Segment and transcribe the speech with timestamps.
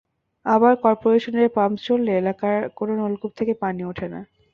[0.45, 4.19] আবার করপোরেশনের পাম্প চললে এলাকার কোনো নলকূপ থেকেই পানি ওঠে না।